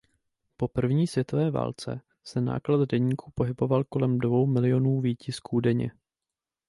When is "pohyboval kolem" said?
3.35-4.19